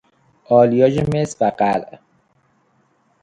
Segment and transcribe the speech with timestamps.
[0.49, 1.99] آلیاژ مس و قلع